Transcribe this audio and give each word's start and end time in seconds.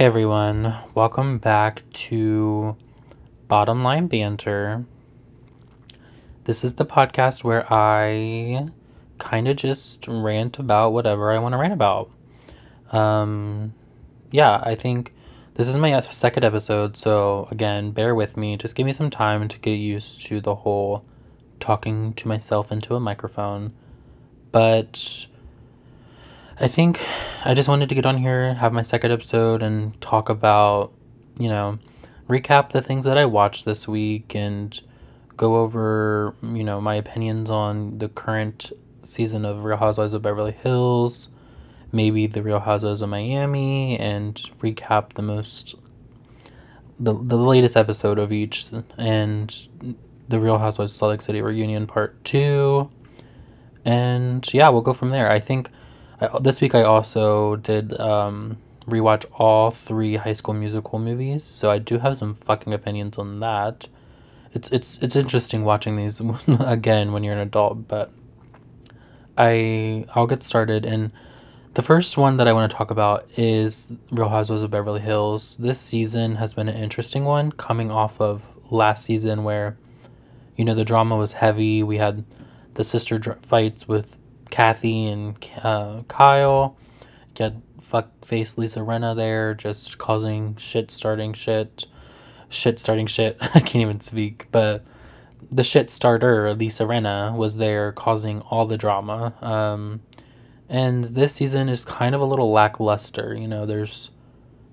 Hey 0.00 0.06
everyone, 0.06 0.76
welcome 0.94 1.36
back 1.36 1.82
to 1.92 2.74
Bottom 3.48 3.82
Line 3.82 4.06
Banter. 4.06 4.86
This 6.44 6.64
is 6.64 6.76
the 6.76 6.86
podcast 6.86 7.44
where 7.44 7.70
I 7.70 8.68
kind 9.18 9.46
of 9.46 9.56
just 9.56 10.08
rant 10.08 10.58
about 10.58 10.94
whatever 10.94 11.30
I 11.30 11.38
want 11.38 11.52
to 11.52 11.58
rant 11.58 11.74
about. 11.74 12.10
Um, 12.92 13.74
yeah, 14.30 14.62
I 14.64 14.74
think 14.74 15.12
this 15.56 15.68
is 15.68 15.76
my 15.76 16.00
second 16.00 16.44
episode, 16.44 16.96
so 16.96 17.46
again, 17.50 17.90
bear 17.90 18.14
with 18.14 18.38
me. 18.38 18.56
Just 18.56 18.76
give 18.76 18.86
me 18.86 18.94
some 18.94 19.10
time 19.10 19.48
to 19.48 19.58
get 19.58 19.74
used 19.74 20.22
to 20.28 20.40
the 20.40 20.54
whole 20.54 21.04
talking 21.58 22.14
to 22.14 22.26
myself 22.26 22.72
into 22.72 22.94
a 22.94 23.00
microphone. 23.00 23.74
But 24.50 25.26
I 26.58 26.68
think 26.68 27.06
I 27.42 27.54
just 27.54 27.70
wanted 27.70 27.88
to 27.88 27.94
get 27.94 28.04
on 28.04 28.18
here, 28.18 28.52
have 28.52 28.74
my 28.74 28.82
second 28.82 29.12
episode, 29.12 29.62
and 29.62 29.98
talk 30.02 30.28
about, 30.28 30.92
you 31.38 31.48
know, 31.48 31.78
recap 32.28 32.72
the 32.72 32.82
things 32.82 33.06
that 33.06 33.16
I 33.16 33.24
watched 33.24 33.64
this 33.64 33.88
week 33.88 34.34
and 34.34 34.78
go 35.38 35.56
over, 35.56 36.34
you 36.42 36.62
know, 36.62 36.82
my 36.82 36.96
opinions 36.96 37.50
on 37.50 37.96
the 37.96 38.10
current 38.10 38.72
season 39.02 39.46
of 39.46 39.64
Real 39.64 39.78
Housewives 39.78 40.12
of 40.12 40.20
Beverly 40.20 40.52
Hills, 40.52 41.30
maybe 41.92 42.26
the 42.26 42.42
Real 42.42 42.60
Housewives 42.60 43.00
of 43.00 43.08
Miami, 43.08 43.98
and 43.98 44.34
recap 44.58 45.14
the 45.14 45.22
most, 45.22 45.76
the, 46.98 47.14
the 47.14 47.38
latest 47.38 47.74
episode 47.74 48.18
of 48.18 48.32
each, 48.32 48.66
and 48.98 49.66
the 50.28 50.38
Real 50.38 50.58
Housewives 50.58 50.92
of 50.92 50.96
Salt 50.98 51.10
Lake 51.12 51.22
City 51.22 51.40
reunion 51.40 51.86
part 51.86 52.22
two. 52.22 52.90
And 53.82 54.46
yeah, 54.52 54.68
we'll 54.68 54.82
go 54.82 54.92
from 54.92 55.08
there. 55.08 55.30
I 55.30 55.38
think 55.38 55.70
I, 56.20 56.38
this 56.40 56.60
week 56.60 56.74
I 56.74 56.82
also 56.82 57.56
did 57.56 57.98
um, 57.98 58.58
rewatch 58.86 59.24
all 59.32 59.70
three 59.70 60.16
High 60.16 60.34
School 60.34 60.54
Musical 60.54 60.98
movies, 60.98 61.44
so 61.44 61.70
I 61.70 61.78
do 61.78 61.98
have 61.98 62.16
some 62.16 62.34
fucking 62.34 62.74
opinions 62.74 63.18
on 63.18 63.40
that. 63.40 63.88
It's 64.52 64.70
it's 64.70 64.98
it's 65.02 65.16
interesting 65.16 65.64
watching 65.64 65.96
these 65.96 66.20
again 66.60 67.12
when 67.12 67.24
you're 67.24 67.34
an 67.34 67.40
adult, 67.40 67.88
but 67.88 68.10
I 69.38 70.04
I'll 70.14 70.26
get 70.26 70.42
started 70.42 70.84
and 70.84 71.12
the 71.74 71.82
first 71.82 72.18
one 72.18 72.36
that 72.38 72.48
I 72.48 72.52
want 72.52 72.68
to 72.68 72.76
talk 72.76 72.90
about 72.90 73.26
is 73.38 73.92
Real 74.10 74.28
Housewives 74.28 74.62
of 74.62 74.72
Beverly 74.72 75.00
Hills. 75.00 75.56
This 75.56 75.78
season 75.80 76.34
has 76.34 76.52
been 76.52 76.68
an 76.68 76.74
interesting 76.74 77.24
one 77.24 77.52
coming 77.52 77.92
off 77.92 78.20
of 78.20 78.44
last 78.72 79.04
season 79.04 79.44
where 79.44 79.76
you 80.56 80.64
know 80.64 80.74
the 80.74 80.84
drama 80.84 81.16
was 81.16 81.34
heavy. 81.34 81.84
We 81.84 81.98
had 81.98 82.24
the 82.74 82.82
sister 82.82 83.18
dr- 83.18 83.38
fights 83.38 83.86
with 83.86 84.16
Kathy 84.50 85.06
and 85.06 85.50
uh, 85.62 86.02
Kyle. 86.08 86.76
Get 87.34 87.54
fuck 87.80 88.24
face 88.24 88.58
Lisa 88.58 88.80
Rinna 88.80 89.16
there, 89.16 89.54
just 89.54 89.98
causing 89.98 90.56
shit, 90.56 90.90
starting 90.90 91.32
shit, 91.32 91.86
shit, 92.48 92.78
starting 92.78 93.06
shit. 93.06 93.36
I 93.54 93.60
can't 93.60 93.76
even 93.76 94.00
speak, 94.00 94.46
but 94.52 94.84
the 95.50 95.64
shit 95.64 95.90
starter 95.90 96.52
Lisa 96.54 96.84
Rinna 96.84 97.34
was 97.34 97.56
there, 97.56 97.92
causing 97.92 98.40
all 98.42 98.66
the 98.66 98.76
drama. 98.76 99.34
Um, 99.40 100.02
and 100.68 101.04
this 101.04 101.34
season 101.34 101.68
is 101.68 101.84
kind 101.84 102.14
of 102.14 102.20
a 102.20 102.24
little 102.24 102.52
lackluster. 102.52 103.34
You 103.34 103.48
know, 103.48 103.66
there's 103.66 104.10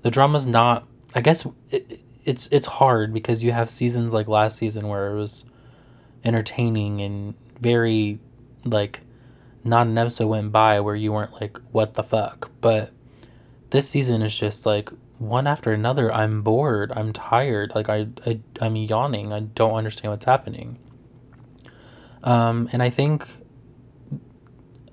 the 0.04 0.12
drama's 0.12 0.46
not. 0.46 0.88
I 1.16 1.22
guess 1.22 1.48
it, 1.72 2.04
it's 2.24 2.48
it's 2.52 2.68
hard 2.68 3.14
because 3.14 3.44
you 3.44 3.52
have 3.52 3.70
seasons 3.70 4.14
like 4.14 4.28
last 4.28 4.58
season 4.58 4.88
where 4.88 5.12
it 5.12 5.18
was 5.18 5.46
entertaining 6.24 7.02
and 7.02 7.34
very 7.60 8.20
like 8.64 9.02
not 9.68 9.88
an 9.88 9.98
episode 9.98 10.28
went 10.28 10.52
by 10.52 10.80
where 10.80 10.96
you 10.96 11.12
weren't 11.12 11.34
like, 11.34 11.58
what 11.72 11.94
the 11.94 12.04
fuck? 12.04 12.52
But 12.62 12.92
this 13.70 13.90
season 13.90 14.22
is 14.22 14.38
just 14.38 14.66
like 14.66 14.90
one 15.20 15.48
after 15.48 15.72
another. 15.72 16.14
I'm 16.14 16.42
bored. 16.42 16.92
I'm 16.96 17.14
tired. 17.14 17.74
Like 17.76 17.90
I, 17.90 18.08
I 18.26 18.40
I'm 18.62 18.76
yawning. 18.76 19.34
I 19.34 19.42
don't 19.42 19.74
understand 19.74 20.12
what's 20.12 20.26
happening. 20.26 20.80
Um, 22.24 22.70
and 22.72 22.82
I 22.82 22.90
think 22.90 23.28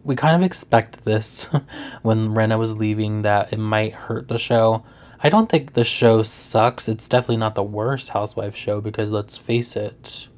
we 0.03 0.15
kind 0.15 0.37
of 0.37 0.43
expect 0.43 1.05
this 1.05 1.45
when 2.03 2.35
Rinna 2.35 2.59
was 2.59 2.77
leaving 2.77 3.23
that 3.23 3.53
it 3.53 3.59
might 3.59 3.93
hurt 3.95 4.29
the 4.29 4.39
show. 4.39 4.85
I 5.23 5.31
don't 5.31 5.49
think 5.49 5.73
the 5.73 5.85
show 5.85 6.23
sucks. 6.23 6.89
It's 6.89 7.09
definitely 7.09 7.39
not 7.39 7.55
the 7.55 7.63
worst 7.63 8.11
housewife 8.11 8.55
show 8.55 8.81
because 8.81 9.11
let's 9.11 9.39
face 9.39 9.75
it, 9.75 10.29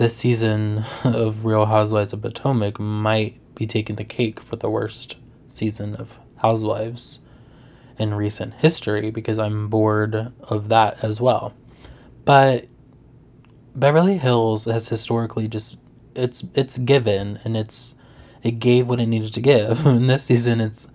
this 0.00 0.16
season 0.16 0.82
of 1.04 1.44
Real 1.44 1.66
Housewives 1.66 2.14
of 2.14 2.22
Potomac 2.22 2.80
might 2.80 3.38
be 3.54 3.66
taking 3.66 3.96
the 3.96 4.04
cake 4.04 4.40
for 4.40 4.56
the 4.56 4.70
worst 4.70 5.18
season 5.46 5.94
of 5.94 6.18
Housewives 6.36 7.20
in 7.98 8.14
recent 8.14 8.54
history 8.54 9.10
because 9.10 9.38
I'm 9.38 9.68
bored 9.68 10.32
of 10.48 10.70
that 10.70 11.04
as 11.04 11.20
well. 11.20 11.52
But 12.24 12.64
Beverly 13.76 14.16
Hills 14.16 14.64
has 14.64 14.88
historically 14.88 15.48
just 15.48 15.76
it's 16.16 16.44
it's 16.54 16.78
given 16.78 17.38
and 17.44 17.54
it's 17.54 17.94
it 18.42 18.52
gave 18.52 18.88
what 18.88 19.00
it 19.00 19.06
needed 19.06 19.34
to 19.34 19.40
give. 19.42 19.84
In 19.86 20.06
this 20.06 20.24
season 20.24 20.62
it's 20.62 20.88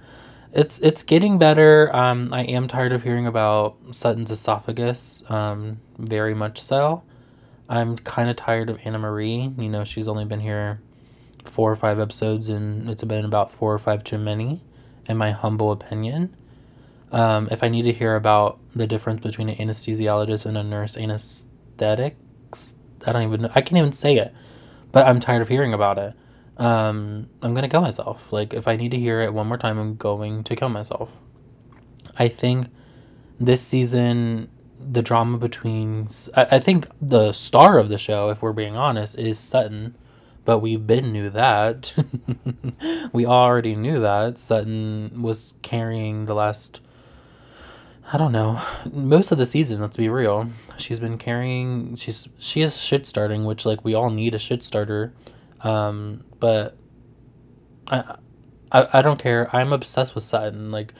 it's 0.51 0.79
it's 0.79 1.03
getting 1.03 1.37
better. 1.37 1.95
Um, 1.95 2.29
I 2.33 2.41
am 2.41 2.67
tired 2.67 2.91
of 2.91 3.03
hearing 3.03 3.27
about 3.27 3.77
Sutton's 3.91 4.31
esophagus. 4.31 5.29
Um, 5.29 5.79
very 5.99 6.33
much 6.33 6.59
so. 6.59 7.03
I'm 7.67 7.97
kind 7.97 8.29
of 8.29 8.35
tired 8.35 8.69
of 8.69 8.77
Annemarie. 8.79 9.61
You 9.61 9.69
know, 9.69 9.83
she's 9.83 10.07
only 10.07 10.25
been 10.25 10.39
here 10.39 10.81
four 11.43 11.71
or 11.71 11.75
five 11.75 11.99
episodes, 11.99 12.49
and 12.49 12.89
it's 12.89 13.03
been 13.03 13.25
about 13.25 13.51
four 13.51 13.73
or 13.73 13.79
five 13.79 14.03
too 14.03 14.17
many, 14.17 14.61
in 15.07 15.17
my 15.17 15.31
humble 15.31 15.71
opinion. 15.71 16.35
Um, 17.11 17.47
if 17.51 17.63
I 17.63 17.69
need 17.69 17.83
to 17.83 17.93
hear 17.93 18.15
about 18.15 18.59
the 18.75 18.87
difference 18.87 19.23
between 19.23 19.49
an 19.49 19.55
anesthesiologist 19.55 20.45
and 20.45 20.57
a 20.57 20.63
nurse 20.63 20.97
anesthetics, 20.97 22.75
I 23.07 23.11
don't 23.11 23.23
even 23.23 23.41
know. 23.43 23.49
I 23.55 23.61
can't 23.61 23.77
even 23.77 23.93
say 23.93 24.17
it, 24.17 24.33
but 24.91 25.07
I'm 25.07 25.19
tired 25.19 25.41
of 25.41 25.47
hearing 25.47 25.73
about 25.73 25.97
it. 25.97 26.13
Um, 26.57 27.29
I'm 27.41 27.53
gonna 27.53 27.69
kill 27.69 27.81
myself. 27.81 28.31
Like, 28.31 28.53
if 28.53 28.67
I 28.67 28.75
need 28.75 28.91
to 28.91 28.99
hear 28.99 29.21
it 29.21 29.33
one 29.33 29.47
more 29.47 29.57
time, 29.57 29.77
I'm 29.77 29.95
going 29.95 30.43
to 30.43 30.55
kill 30.55 30.69
myself. 30.69 31.21
I 32.17 32.27
think 32.27 32.67
this 33.39 33.61
season 33.61 34.49
the 34.91 35.01
drama 35.01 35.37
between 35.37 36.07
I, 36.35 36.47
I 36.53 36.59
think 36.59 36.87
the 37.01 37.31
star 37.31 37.77
of 37.79 37.89
the 37.89 37.97
show 37.97 38.29
if 38.29 38.41
we're 38.41 38.53
being 38.53 38.75
honest 38.75 39.17
is 39.17 39.39
sutton. 39.39 39.95
But 40.43 40.59
we've 40.59 40.85
been 40.85 41.11
knew 41.11 41.29
that. 41.31 41.93
We 43.13 43.25
already 43.25 43.75
knew 43.75 43.99
that 44.01 44.37
sutton 44.37 45.21
was 45.21 45.55
carrying 45.61 46.25
the 46.25 46.35
last 46.35 46.81
i 48.11 48.17
don't 48.17 48.31
know 48.31 48.61
most 48.91 49.31
of 49.31 49.37
the 49.37 49.45
season 49.45 49.81
let's 49.81 49.97
be 49.97 50.09
real. 50.09 50.49
She's 50.77 50.99
been 50.99 51.17
carrying 51.17 51.95
she's 51.95 52.27
she 52.37 52.61
is 52.61 52.79
shit 52.79 53.05
starting 53.07 53.45
which 53.45 53.65
like 53.65 53.83
we 53.83 53.95
all 53.95 54.09
need 54.09 54.35
a 54.35 54.39
shit 54.39 54.63
starter. 54.63 55.13
Um 55.61 56.23
but 56.39 56.77
I, 57.89 58.15
I 58.71 58.87
i 58.93 59.01
don't 59.01 59.19
care. 59.19 59.49
I'm 59.55 59.71
obsessed 59.73 60.13
with 60.13 60.23
sutton. 60.23 60.71
Like 60.71 60.93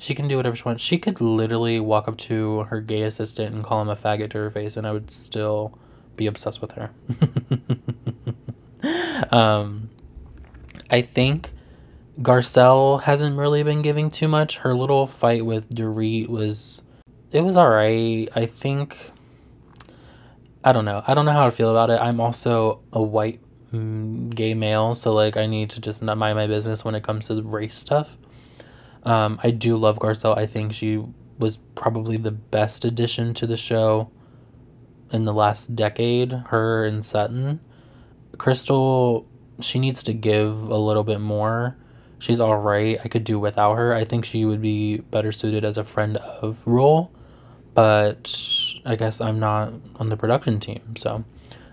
she 0.00 0.14
can 0.14 0.26
do 0.26 0.38
whatever 0.38 0.56
she 0.56 0.62
wants. 0.64 0.82
She 0.82 0.96
could 0.96 1.20
literally 1.20 1.78
walk 1.78 2.08
up 2.08 2.16
to 2.18 2.62
her 2.64 2.80
gay 2.80 3.02
assistant 3.02 3.54
and 3.54 3.62
call 3.62 3.82
him 3.82 3.90
a 3.90 3.94
faggot 3.94 4.30
to 4.30 4.38
her 4.38 4.50
face, 4.50 4.78
and 4.78 4.86
I 4.86 4.92
would 4.92 5.10
still 5.10 5.78
be 6.16 6.26
obsessed 6.26 6.62
with 6.62 6.72
her. 6.72 6.90
um, 9.30 9.90
I 10.88 11.02
think 11.02 11.50
Garcelle 12.20 13.02
hasn't 13.02 13.36
really 13.36 13.62
been 13.62 13.82
giving 13.82 14.10
too 14.10 14.26
much. 14.26 14.56
Her 14.56 14.72
little 14.72 15.06
fight 15.06 15.44
with 15.44 15.68
Dorit 15.68 16.28
was, 16.28 16.82
it 17.30 17.42
was 17.42 17.58
alright. 17.58 18.30
I 18.34 18.46
think, 18.46 18.96
I 20.64 20.72
don't 20.72 20.86
know. 20.86 21.02
I 21.06 21.12
don't 21.12 21.26
know 21.26 21.32
how 21.32 21.44
to 21.44 21.50
feel 21.50 21.70
about 21.70 21.90
it. 21.90 22.00
I'm 22.00 22.20
also 22.20 22.80
a 22.94 23.02
white 23.02 23.40
mm, 23.70 24.34
gay 24.34 24.54
male, 24.54 24.94
so 24.94 25.12
like 25.12 25.36
I 25.36 25.44
need 25.44 25.68
to 25.70 25.80
just 25.82 26.02
not 26.02 26.16
mind 26.16 26.38
my 26.38 26.46
business 26.46 26.86
when 26.86 26.94
it 26.94 27.02
comes 27.02 27.26
to 27.26 27.42
race 27.42 27.76
stuff. 27.76 28.16
Um, 29.04 29.38
I 29.42 29.50
do 29.50 29.76
love 29.76 29.98
Garcelle. 29.98 30.36
I 30.36 30.46
think 30.46 30.72
she 30.72 31.02
was 31.38 31.56
probably 31.74 32.16
the 32.16 32.30
best 32.30 32.84
addition 32.84 33.32
to 33.34 33.46
the 33.46 33.56
show 33.56 34.10
in 35.10 35.24
the 35.24 35.32
last 35.32 35.74
decade. 35.74 36.32
Her 36.32 36.84
and 36.84 37.04
Sutton. 37.04 37.60
Crystal, 38.38 39.26
she 39.60 39.78
needs 39.78 40.02
to 40.04 40.12
give 40.12 40.62
a 40.62 40.76
little 40.76 41.04
bit 41.04 41.20
more. 41.20 41.76
She's 42.18 42.40
all 42.40 42.56
right. 42.56 42.98
I 43.02 43.08
could 43.08 43.24
do 43.24 43.38
without 43.38 43.76
her. 43.76 43.94
I 43.94 44.04
think 44.04 44.24
she 44.24 44.44
would 44.44 44.60
be 44.60 44.98
better 44.98 45.32
suited 45.32 45.64
as 45.64 45.78
a 45.78 45.84
friend 45.84 46.18
of 46.18 46.58
Rule, 46.66 47.10
but 47.74 48.34
I 48.84 48.94
guess 48.96 49.22
I'm 49.22 49.38
not 49.38 49.72
on 49.96 50.10
the 50.10 50.16
production 50.18 50.60
team, 50.60 50.96
so 50.96 51.24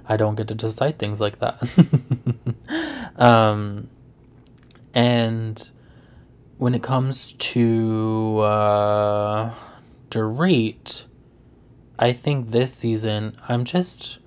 I 0.08 0.16
don't 0.16 0.36
get 0.36 0.48
to 0.48 0.56
decide 0.56 1.00
things 1.00 1.20
like 1.20 1.40
that. 1.40 1.62
um, 3.18 3.90
and 4.94 5.70
when 6.58 6.74
it 6.74 6.84
comes 6.84 7.34
to 7.34 8.40
uh, 8.40 9.54
Dorit, 10.10 11.06
I 12.00 12.14
think 12.14 12.48
this 12.48 12.74
season, 12.74 13.38
I'm 13.48 13.66
just. 13.66 14.20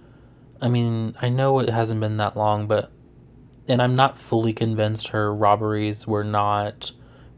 I 0.62 0.68
mean, 0.68 1.14
I 1.22 1.30
know 1.30 1.58
it 1.60 1.70
hasn't 1.70 2.00
been 2.00 2.16
that 2.18 2.36
long, 2.36 2.66
but. 2.66 2.90
And 3.68 3.80
I'm 3.80 3.94
not 3.94 4.18
fully 4.18 4.52
convinced 4.52 5.08
her 5.08 5.32
robberies 5.32 6.04
were 6.06 6.24
not 6.24 6.90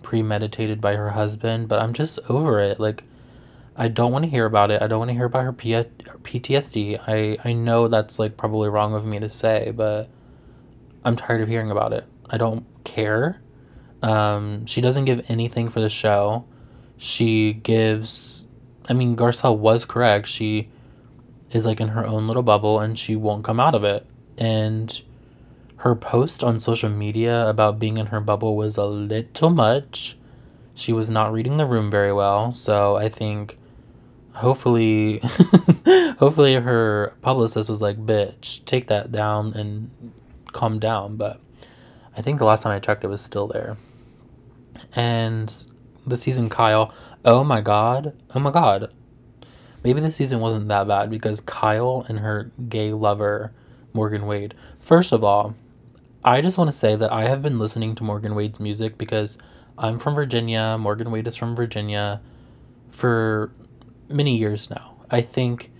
premeditated 0.02 0.80
by 0.80 0.96
her 0.96 1.10
husband, 1.10 1.68
but 1.68 1.80
I'm 1.82 1.92
just 1.92 2.18
over 2.30 2.58
it. 2.60 2.80
Like, 2.80 3.04
I 3.76 3.88
don't 3.88 4.12
want 4.12 4.24
to 4.24 4.30
hear 4.30 4.46
about 4.46 4.70
it. 4.70 4.80
I 4.80 4.86
don't 4.86 5.00
want 5.00 5.10
to 5.10 5.14
hear 5.14 5.26
about 5.26 5.44
her 5.44 5.52
P- 5.52 5.72
PTSD. 5.74 7.02
I, 7.06 7.36
I 7.46 7.52
know 7.52 7.86
that's 7.88 8.18
like 8.18 8.38
probably 8.38 8.70
wrong 8.70 8.94
of 8.94 9.04
me 9.04 9.20
to 9.20 9.28
say, 9.28 9.72
but 9.76 10.08
I'm 11.04 11.16
tired 11.16 11.42
of 11.42 11.48
hearing 11.48 11.70
about 11.70 11.92
it. 11.92 12.06
I 12.30 12.38
don't 12.38 12.64
care. 12.84 13.41
Um, 14.02 14.66
she 14.66 14.80
doesn't 14.80 15.04
give 15.04 15.30
anything 15.30 15.68
for 15.68 15.80
the 15.80 15.90
show. 15.90 16.44
She 16.96 17.54
gives. 17.54 18.46
I 18.88 18.94
mean, 18.94 19.16
Garcelle 19.16 19.56
was 19.56 19.84
correct. 19.84 20.26
She 20.26 20.68
is 21.52 21.66
like 21.66 21.80
in 21.80 21.88
her 21.88 22.06
own 22.06 22.26
little 22.26 22.42
bubble 22.42 22.80
and 22.80 22.98
she 22.98 23.14
won't 23.14 23.44
come 23.44 23.60
out 23.60 23.74
of 23.74 23.84
it. 23.84 24.06
And 24.38 25.00
her 25.76 25.94
post 25.94 26.42
on 26.42 26.58
social 26.58 26.88
media 26.88 27.48
about 27.48 27.78
being 27.78 27.96
in 27.96 28.06
her 28.06 28.20
bubble 28.20 28.56
was 28.56 28.76
a 28.76 28.84
little 28.84 29.50
much. 29.50 30.16
She 30.74 30.92
was 30.92 31.10
not 31.10 31.32
reading 31.32 31.58
the 31.58 31.66
room 31.66 31.90
very 31.90 32.12
well. 32.12 32.52
So 32.52 32.96
I 32.96 33.08
think 33.08 33.58
hopefully 34.34 35.20
hopefully 36.18 36.54
her 36.54 37.14
publicist 37.20 37.68
was 37.68 37.82
like 37.82 37.98
bitch 37.98 38.64
take 38.64 38.86
that 38.86 39.12
down 39.12 39.52
and 39.54 39.90
calm 40.52 40.78
down 40.78 41.16
but 41.16 41.38
i 42.16 42.22
think 42.22 42.38
the 42.38 42.44
last 42.44 42.62
time 42.62 42.72
i 42.72 42.78
checked 42.78 43.04
it 43.04 43.08
was 43.08 43.20
still 43.20 43.46
there 43.46 43.76
and 44.94 45.66
the 46.06 46.16
season 46.16 46.48
kyle 46.48 46.92
oh 47.24 47.44
my 47.44 47.60
god 47.60 48.14
oh 48.34 48.40
my 48.40 48.50
god 48.50 48.92
maybe 49.84 50.00
the 50.00 50.10
season 50.10 50.40
wasn't 50.40 50.68
that 50.68 50.86
bad 50.88 51.10
because 51.10 51.40
kyle 51.40 52.04
and 52.08 52.20
her 52.20 52.50
gay 52.68 52.92
lover 52.92 53.52
morgan 53.92 54.26
wade 54.26 54.54
first 54.80 55.12
of 55.12 55.22
all 55.22 55.54
i 56.24 56.40
just 56.40 56.58
want 56.58 56.68
to 56.68 56.76
say 56.76 56.96
that 56.96 57.12
i 57.12 57.28
have 57.28 57.42
been 57.42 57.58
listening 57.58 57.94
to 57.94 58.04
morgan 58.04 58.34
wade's 58.34 58.60
music 58.60 58.98
because 58.98 59.38
i'm 59.78 59.98
from 59.98 60.14
virginia 60.14 60.76
morgan 60.78 61.10
wade 61.10 61.26
is 61.26 61.36
from 61.36 61.54
virginia 61.54 62.20
for 62.90 63.52
many 64.08 64.36
years 64.36 64.70
now. 64.70 64.94
I 65.10 65.20
think 65.20 65.70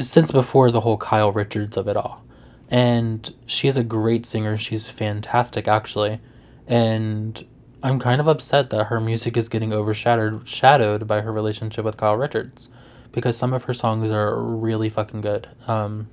since 0.00 0.30
before 0.30 0.70
the 0.70 0.80
whole 0.80 0.96
Kyle 0.96 1.32
Richards 1.32 1.76
of 1.76 1.88
it 1.88 1.96
all. 1.96 2.24
And 2.70 3.32
she 3.46 3.68
is 3.68 3.76
a 3.76 3.84
great 3.84 4.24
singer. 4.24 4.56
She's 4.56 4.88
fantastic, 4.88 5.68
actually. 5.68 6.20
And 6.66 7.44
I'm 7.84 7.98
kind 7.98 8.18
of 8.18 8.26
upset 8.26 8.70
that 8.70 8.86
her 8.86 8.98
music 8.98 9.36
is 9.36 9.50
getting 9.50 9.72
overshadowed 9.72 10.48
shadowed 10.48 11.06
by 11.06 11.20
her 11.20 11.30
relationship 11.30 11.84
with 11.84 11.98
Kyle 11.98 12.16
Richards 12.16 12.70
because 13.12 13.36
some 13.36 13.52
of 13.52 13.64
her 13.64 13.74
songs 13.74 14.10
are 14.10 14.42
really 14.42 14.88
fucking 14.88 15.20
good. 15.20 15.46
Um, 15.68 16.08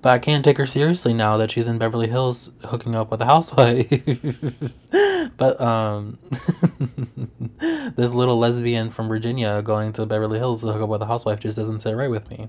but 0.00 0.10
I 0.10 0.18
can't 0.20 0.44
take 0.44 0.58
her 0.58 0.66
seriously 0.66 1.12
now 1.12 1.38
that 1.38 1.50
she's 1.50 1.66
in 1.66 1.78
Beverly 1.78 2.08
Hills 2.08 2.52
hooking 2.66 2.94
up 2.94 3.10
with 3.10 3.20
a 3.20 3.24
housewife. 3.24 3.90
but 5.36 5.60
um, 5.60 6.18
this 7.96 8.12
little 8.12 8.38
lesbian 8.38 8.90
from 8.90 9.08
Virginia 9.08 9.60
going 9.60 9.92
to 9.94 10.06
Beverly 10.06 10.38
Hills 10.38 10.60
to 10.60 10.72
hook 10.72 10.82
up 10.82 10.88
with 10.88 11.02
a 11.02 11.06
housewife 11.06 11.40
just 11.40 11.56
doesn't 11.56 11.80
sit 11.80 11.96
right 11.96 12.10
with 12.10 12.30
me. 12.30 12.48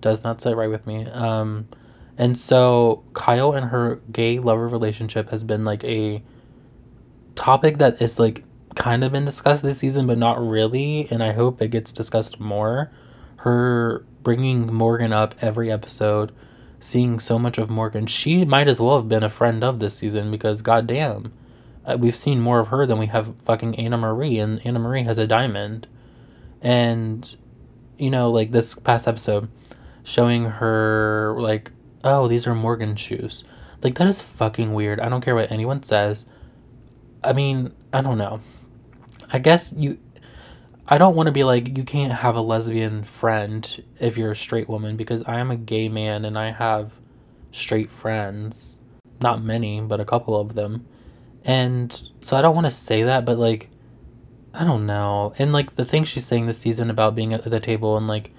Does 0.00 0.24
not 0.24 0.40
sit 0.40 0.56
right 0.56 0.70
with 0.70 0.86
me. 0.86 1.04
Um, 1.08 1.68
and 2.16 2.38
so 2.38 3.04
Kyle 3.12 3.52
and 3.52 3.66
her 3.66 4.00
gay 4.12 4.38
lover 4.38 4.66
relationship 4.66 5.28
has 5.28 5.44
been 5.44 5.64
like 5.66 5.84
a 5.84 6.22
topic 7.34 7.78
that 7.78 8.00
is 8.00 8.18
like 8.18 8.44
kind 8.74 9.04
of 9.04 9.12
been 9.12 9.24
discussed 9.24 9.62
this 9.62 9.78
season, 9.78 10.06
but 10.06 10.18
not 10.18 10.40
really. 10.40 11.08
And 11.10 11.22
I 11.22 11.32
hope 11.32 11.60
it 11.60 11.68
gets 11.68 11.92
discussed 11.92 12.40
more. 12.40 12.90
Her 13.36 14.04
bringing 14.22 14.72
Morgan 14.72 15.12
up 15.12 15.34
every 15.40 15.70
episode 15.70 16.32
seeing 16.84 17.18
so 17.18 17.38
much 17.38 17.56
of 17.56 17.70
Morgan. 17.70 18.06
She 18.06 18.44
might 18.44 18.68
as 18.68 18.80
well 18.80 18.96
have 18.96 19.08
been 19.08 19.22
a 19.22 19.28
friend 19.28 19.64
of 19.64 19.78
this 19.78 19.96
season 19.96 20.30
because 20.30 20.60
goddamn, 20.60 21.32
uh, 21.86 21.96
we've 21.98 22.14
seen 22.14 22.40
more 22.40 22.60
of 22.60 22.68
her 22.68 22.84
than 22.84 22.98
we 22.98 23.06
have 23.06 23.34
fucking 23.44 23.74
Annemarie, 23.74 24.42
and 24.42 24.60
Annemarie 24.60 25.04
has 25.04 25.18
a 25.18 25.26
diamond. 25.26 25.86
And, 26.60 27.36
you 27.96 28.10
know, 28.10 28.30
like 28.30 28.52
this 28.52 28.74
past 28.74 29.08
episode, 29.08 29.48
showing 30.02 30.44
her, 30.44 31.36
like, 31.38 31.72
oh, 32.04 32.28
these 32.28 32.46
are 32.46 32.54
Morgan 32.54 32.96
shoes. 32.96 33.44
Like, 33.82 33.94
that 33.96 34.06
is 34.06 34.20
fucking 34.20 34.72
weird. 34.74 35.00
I 35.00 35.08
don't 35.08 35.22
care 35.22 35.34
what 35.34 35.50
anyone 35.50 35.82
says. 35.82 36.26
I 37.24 37.32
mean, 37.32 37.72
I 37.92 38.00
don't 38.00 38.18
know. 38.18 38.40
I 39.32 39.38
guess 39.38 39.72
you 39.76 39.98
I 40.86 40.98
don't 40.98 41.16
want 41.16 41.28
to 41.28 41.32
be 41.32 41.44
like 41.44 41.76
you 41.78 41.84
can't 41.84 42.12
have 42.12 42.36
a 42.36 42.40
lesbian 42.40 43.04
friend 43.04 43.82
if 44.00 44.18
you're 44.18 44.32
a 44.32 44.36
straight 44.36 44.68
woman 44.68 44.96
because 44.96 45.22
I 45.26 45.38
am 45.38 45.50
a 45.50 45.56
gay 45.56 45.88
man 45.88 46.24
and 46.24 46.38
I 46.38 46.50
have 46.50 46.92
straight 47.52 47.90
friends. 47.90 48.80
Not 49.22 49.42
many, 49.42 49.80
but 49.80 50.00
a 50.00 50.04
couple 50.04 50.38
of 50.38 50.54
them. 50.54 50.86
And 51.44 52.10
so 52.20 52.36
I 52.36 52.42
don't 52.42 52.54
want 52.54 52.66
to 52.66 52.70
say 52.70 53.04
that, 53.04 53.24
but 53.24 53.38
like 53.38 53.70
I 54.52 54.64
don't 54.64 54.86
know. 54.86 55.32
And 55.38 55.52
like 55.52 55.74
the 55.74 55.84
thing 55.84 56.04
she's 56.04 56.26
saying 56.26 56.46
this 56.46 56.58
season 56.58 56.90
about 56.90 57.14
being 57.14 57.32
at 57.32 57.44
the 57.44 57.60
table 57.60 57.96
and 57.96 58.06
like 58.06 58.32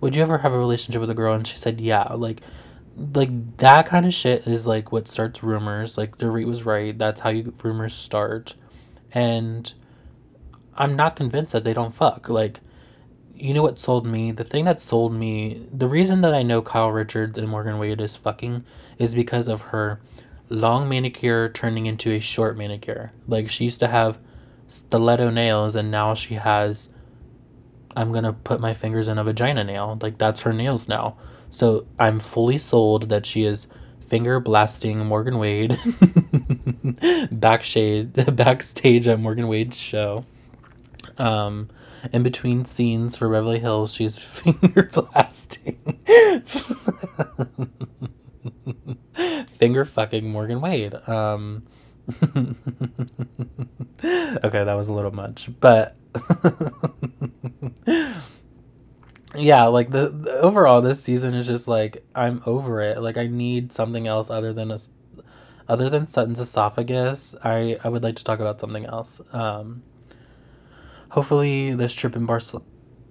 would 0.00 0.16
you 0.16 0.22
ever 0.22 0.38
have 0.38 0.52
a 0.52 0.58
relationship 0.58 1.00
with 1.00 1.10
a 1.10 1.14
girl 1.14 1.34
and 1.34 1.46
she 1.46 1.56
said 1.56 1.80
yeah, 1.80 2.12
like 2.14 2.40
like 2.96 3.56
that 3.58 3.86
kind 3.86 4.06
of 4.06 4.12
shit 4.12 4.46
is 4.46 4.66
like 4.66 4.92
what 4.92 5.08
starts 5.08 5.42
rumors. 5.42 5.96
Like 5.96 6.16
Dorit 6.18 6.46
was 6.46 6.64
right. 6.64 6.96
That's 6.96 7.20
how 7.20 7.30
you 7.30 7.52
rumors 7.62 7.94
start. 7.94 8.54
And 9.12 9.72
I'm 10.74 10.96
not 10.96 11.16
convinced 11.16 11.52
that 11.52 11.64
they 11.64 11.74
don't 11.74 11.94
fuck. 11.94 12.28
Like, 12.28 12.60
you 13.34 13.54
know 13.54 13.62
what 13.62 13.80
sold 13.80 14.06
me? 14.06 14.30
The 14.30 14.44
thing 14.44 14.64
that 14.66 14.80
sold 14.80 15.12
me, 15.12 15.66
the 15.72 15.88
reason 15.88 16.20
that 16.22 16.34
I 16.34 16.42
know 16.42 16.62
Kyle 16.62 16.90
Richards 16.90 17.38
and 17.38 17.48
Morgan 17.48 17.78
Wade 17.78 18.00
is 18.00 18.16
fucking 18.16 18.64
is 18.98 19.14
because 19.14 19.48
of 19.48 19.60
her 19.60 20.00
long 20.48 20.88
manicure 20.88 21.48
turning 21.48 21.86
into 21.86 22.12
a 22.12 22.20
short 22.20 22.56
manicure. 22.56 23.12
Like, 23.26 23.48
she 23.48 23.64
used 23.64 23.80
to 23.80 23.88
have 23.88 24.18
stiletto 24.68 25.30
nails 25.30 25.76
and 25.76 25.90
now 25.90 26.14
she 26.14 26.34
has, 26.34 26.90
I'm 27.96 28.12
gonna 28.12 28.32
put 28.32 28.60
my 28.60 28.72
fingers 28.74 29.08
in 29.08 29.18
a 29.18 29.24
vagina 29.24 29.64
nail. 29.64 29.98
Like, 30.00 30.18
that's 30.18 30.42
her 30.42 30.52
nails 30.52 30.88
now. 30.88 31.16
So 31.52 31.86
I'm 31.98 32.18
fully 32.18 32.56
sold 32.56 33.10
that 33.10 33.26
she 33.26 33.44
is 33.44 33.68
finger 34.06 34.40
blasting 34.40 34.98
Morgan 35.00 35.38
Wade 35.38 35.78
backstage 38.32 39.06
at 39.06 39.20
Morgan 39.20 39.48
Wade's 39.48 39.76
show. 39.76 40.24
Um, 41.18 41.68
in 42.10 42.22
between 42.22 42.64
scenes 42.64 43.18
for 43.18 43.28
Beverly 43.28 43.58
Hills, 43.58 43.94
she's 43.94 44.18
finger 44.22 44.84
blasting. 44.94 46.00
finger 49.50 49.84
fucking 49.84 50.30
Morgan 50.30 50.62
Wade. 50.62 50.94
Um, 51.06 51.64
okay, 54.02 54.64
that 54.64 54.74
was 54.74 54.88
a 54.88 54.94
little 54.94 55.14
much, 55.14 55.50
but 55.60 55.96
yeah, 59.34 59.64
like 59.66 59.90
the, 59.90 60.08
the, 60.08 60.32
overall 60.40 60.80
this 60.80 61.02
season 61.02 61.34
is 61.34 61.46
just 61.46 61.68
like 61.68 62.04
I'm 62.14 62.42
over 62.46 62.80
it. 62.80 63.00
Like 63.00 63.16
I 63.16 63.26
need 63.26 63.72
something 63.72 64.06
else 64.06 64.30
other 64.30 64.52
than 64.52 64.70
a 64.70 64.78
other 65.68 65.88
than 65.88 66.06
Sutton's 66.06 66.40
esophagus. 66.40 67.34
I 67.42 67.78
I 67.82 67.88
would 67.88 68.02
like 68.02 68.16
to 68.16 68.24
talk 68.24 68.40
about 68.40 68.60
something 68.60 68.84
else. 68.86 69.20
Um, 69.34 69.82
hopefully 71.10 71.74
this 71.74 71.94
trip 71.94 72.16
in 72.16 72.26
Barcelona 72.26 72.66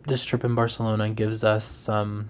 this 0.08 0.26
trip 0.26 0.44
in 0.44 0.56
Barcelona 0.56 1.10
gives 1.10 1.44
us 1.44 1.66
some 1.66 2.30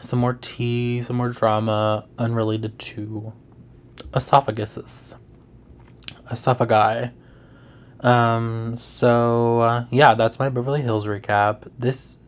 some 0.00 0.18
more 0.18 0.34
tea, 0.34 1.02
some 1.02 1.16
more 1.16 1.28
drama 1.28 2.06
unrelated 2.18 2.78
to 2.78 3.32
esophaguses. 4.12 5.16
Esophagi. 6.30 7.12
Um, 8.00 8.76
so 8.76 9.60
uh, 9.60 9.84
yeah, 9.90 10.14
that's 10.14 10.38
my 10.38 10.48
Beverly 10.48 10.82
Hills 10.82 11.06
recap. 11.06 11.70
This 11.78 12.18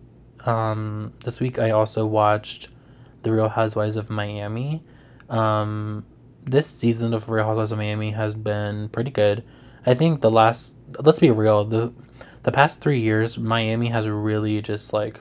um, 0.46 1.12
this 1.24 1.40
week 1.40 1.58
I 1.58 1.70
also 1.70 2.06
watched 2.06 2.68
The 3.22 3.32
Real 3.32 3.48
Housewives 3.48 3.96
of 3.96 4.10
Miami. 4.10 4.82
Um, 5.28 6.06
this 6.44 6.66
season 6.66 7.14
of 7.14 7.30
Real 7.30 7.46
Housewives 7.46 7.72
of 7.72 7.78
Miami 7.78 8.10
has 8.10 8.34
been 8.34 8.88
pretty 8.90 9.10
good. 9.10 9.44
I 9.86 9.94
think 9.94 10.20
the 10.20 10.30
last 10.30 10.74
let's 11.00 11.18
be 11.18 11.30
real, 11.30 11.64
the 11.64 11.92
the 12.42 12.52
past 12.52 12.80
three 12.80 13.00
years, 13.00 13.38
Miami 13.38 13.88
has 13.88 14.08
really 14.08 14.60
just 14.60 14.92
like 14.92 15.20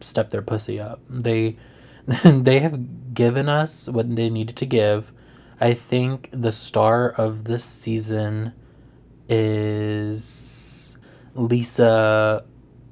stepped 0.00 0.30
their 0.30 0.42
pussy 0.42 0.80
up. 0.80 1.00
They 1.08 1.56
they 2.24 2.60
have 2.60 3.14
given 3.14 3.48
us 3.48 3.88
what 3.88 4.14
they 4.14 4.30
needed 4.30 4.56
to 4.56 4.66
give. 4.66 5.12
I 5.60 5.74
think 5.74 6.30
the 6.32 6.52
star 6.52 7.10
of 7.10 7.44
this 7.44 7.64
season 7.64 8.52
is 9.28 10.96
Lisa. 11.34 12.44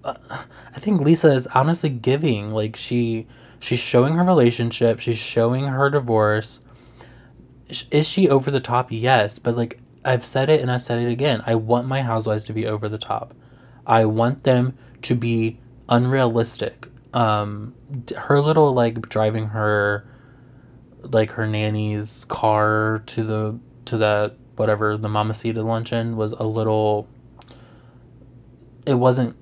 I 0.04 0.78
think 0.78 1.00
Lisa 1.00 1.28
is 1.28 1.46
honestly 1.48 1.90
giving. 1.90 2.50
Like 2.50 2.76
she 2.76 3.26
she's 3.58 3.80
showing 3.80 4.14
her 4.14 4.24
relationship, 4.24 5.00
she's 5.00 5.18
showing 5.18 5.66
her 5.66 5.90
divorce. 5.90 6.60
Is 7.90 8.08
she 8.08 8.28
over 8.28 8.50
the 8.50 8.60
top? 8.60 8.88
Yes, 8.90 9.38
but 9.38 9.56
like 9.56 9.78
I've 10.04 10.24
said 10.24 10.48
it 10.48 10.60
and 10.60 10.70
I 10.70 10.78
said 10.78 10.98
it 11.00 11.10
again. 11.10 11.42
I 11.46 11.54
want 11.54 11.86
my 11.86 12.02
housewives 12.02 12.44
to 12.46 12.52
be 12.52 12.66
over 12.66 12.88
the 12.88 12.98
top. 12.98 13.34
I 13.86 14.06
want 14.06 14.44
them 14.44 14.76
to 15.02 15.14
be 15.14 15.58
unrealistic. 15.88 16.88
Um, 17.14 17.74
her 18.16 18.40
little 18.40 18.72
like 18.72 19.08
driving 19.08 19.48
her 19.48 20.06
like 21.02 21.32
her 21.32 21.46
nanny's 21.46 22.24
car 22.26 23.02
to 23.06 23.22
the 23.22 23.58
to 23.86 23.98
that 23.98 24.36
whatever 24.56 24.96
the 24.96 25.08
mama 25.08 25.28
Mamacita 25.28 25.62
luncheon 25.62 26.16
was 26.16 26.32
a 26.32 26.44
little. 26.44 27.08
It 28.86 28.94
wasn't. 28.94 29.36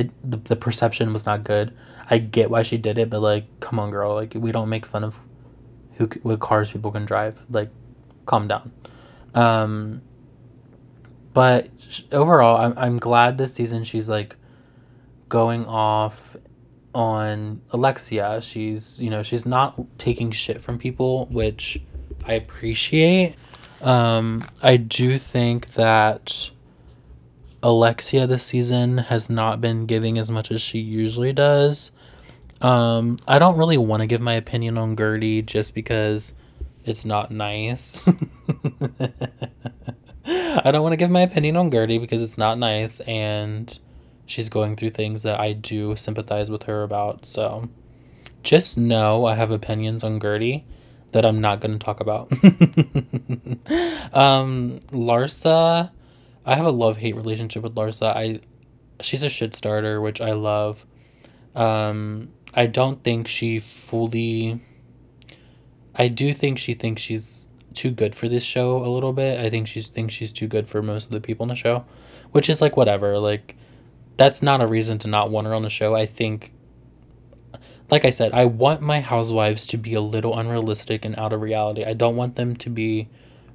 It 0.00 0.30
the, 0.30 0.38
the 0.38 0.56
perception 0.56 1.12
was 1.12 1.26
not 1.26 1.44
good. 1.44 1.76
I 2.08 2.18
get 2.18 2.50
why 2.50 2.62
she 2.62 2.78
did 2.78 2.98
it, 2.98 3.10
but 3.10 3.20
like, 3.20 3.44
come 3.60 3.78
on, 3.78 3.90
girl. 3.90 4.14
Like, 4.14 4.34
we 4.34 4.52
don't 4.52 4.68
make 4.68 4.86
fun 4.86 5.04
of 5.04 5.18
who 5.94 6.08
what 6.22 6.40
cars 6.40 6.72
people 6.72 6.90
can 6.90 7.04
drive. 7.04 7.40
Like, 7.50 7.70
calm 8.26 8.48
down. 8.48 8.72
Um, 9.34 10.02
but 11.32 11.68
overall, 12.12 12.56
I'm 12.56 12.74
I'm 12.76 12.96
glad 12.96 13.38
this 13.38 13.54
season 13.54 13.84
she's 13.84 14.08
like 14.08 14.36
going 15.28 15.66
off 15.66 16.36
on 16.94 17.60
Alexia. 17.70 18.40
She's 18.40 19.00
you 19.00 19.10
know 19.10 19.22
she's 19.22 19.46
not 19.46 19.98
taking 19.98 20.30
shit 20.30 20.60
from 20.60 20.78
people, 20.78 21.26
which 21.26 21.80
I 22.26 22.34
appreciate. 22.34 23.36
Um, 23.82 24.44
I 24.62 24.76
do 24.76 25.18
think 25.18 25.74
that 25.74 26.50
Alexia 27.62 28.26
this 28.26 28.44
season 28.44 28.98
has 28.98 29.28
not 29.28 29.60
been 29.60 29.86
giving 29.86 30.18
as 30.18 30.30
much 30.30 30.50
as 30.50 30.60
she 30.60 30.78
usually 30.78 31.32
does. 31.32 31.90
Um, 32.62 33.18
I 33.26 33.38
don't 33.38 33.56
really 33.56 33.78
want 33.78 34.00
to 34.00 34.06
give 34.06 34.20
my 34.20 34.34
opinion 34.34 34.78
on 34.78 34.96
Gertie 34.96 35.42
just 35.42 35.74
because 35.74 36.34
it's 36.84 37.04
not 37.04 37.30
nice. 37.30 38.06
I 40.26 40.70
don't 40.70 40.82
want 40.82 40.92
to 40.92 40.96
give 40.96 41.10
my 41.10 41.20
opinion 41.20 41.56
on 41.56 41.70
Gertie 41.70 41.98
because 41.98 42.22
it's 42.22 42.38
not 42.38 42.58
nice 42.58 43.00
and 43.00 43.78
she's 44.26 44.48
going 44.48 44.76
through 44.76 44.90
things 44.90 45.22
that 45.22 45.40
I 45.40 45.52
do 45.52 45.96
sympathize 45.96 46.50
with 46.50 46.64
her 46.64 46.82
about. 46.82 47.26
So 47.26 47.68
just 48.42 48.78
know 48.78 49.26
I 49.26 49.34
have 49.34 49.50
opinions 49.50 50.04
on 50.04 50.20
Gertie 50.20 50.64
that 51.12 51.24
I'm 51.24 51.40
not 51.40 51.60
going 51.60 51.78
to 51.78 51.84
talk 51.84 52.00
about. 52.00 52.30
um, 54.14 54.80
Larsa, 54.92 55.90
I 56.44 56.56
have 56.56 56.66
a 56.66 56.70
love 56.70 56.96
hate 56.96 57.16
relationship 57.16 57.62
with 57.62 57.74
Larsa. 57.74 58.14
I 58.14 58.40
she's 59.02 59.22
a 59.22 59.28
shit 59.28 59.54
starter, 59.54 60.00
which 60.00 60.20
I 60.20 60.32
love. 60.32 60.86
Um, 61.54 62.30
I 62.54 62.66
don't 62.66 63.02
think 63.02 63.26
she 63.26 63.58
fully. 63.58 64.60
I 65.94 66.08
do 66.08 66.32
think 66.32 66.58
she 66.58 66.74
thinks 66.74 67.02
she's 67.02 67.48
too 67.74 67.90
good 67.90 68.14
for 68.14 68.28
this 68.28 68.42
show 68.42 68.84
a 68.84 68.88
little 68.88 69.12
bit. 69.12 69.38
I 69.40 69.50
think 69.50 69.66
she 69.66 69.82
thinks 69.82 70.14
she's 70.14 70.32
too 70.32 70.46
good 70.46 70.68
for 70.68 70.82
most 70.82 71.06
of 71.06 71.10
the 71.12 71.20
people 71.20 71.44
in 71.44 71.48
the 71.48 71.54
show, 71.54 71.84
which 72.32 72.48
is 72.48 72.60
like 72.60 72.76
whatever. 72.76 73.18
Like 73.18 73.56
that's 74.16 74.42
not 74.42 74.60
a 74.60 74.66
reason 74.66 74.98
to 74.98 75.08
not 75.08 75.30
want 75.30 75.46
her 75.46 75.54
on 75.54 75.62
the 75.62 75.70
show. 75.70 75.94
I 75.94 76.06
think 76.06 76.52
like 77.90 78.04
I 78.04 78.10
said, 78.10 78.32
I 78.32 78.44
want 78.44 78.80
my 78.80 79.00
housewives 79.00 79.66
to 79.68 79.76
be 79.76 79.94
a 79.94 80.00
little 80.00 80.38
unrealistic 80.38 81.04
and 81.04 81.18
out 81.18 81.32
of 81.32 81.42
reality. 81.42 81.84
I 81.84 81.92
don't 81.92 82.16
want 82.16 82.36
them 82.36 82.54
to 82.56 82.70
be 82.70 83.08